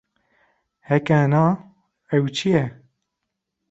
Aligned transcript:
Heke 0.87 1.19
na, 1.31 1.43
ev 2.15 2.25
çi 2.35 2.49
ye? 2.53 2.63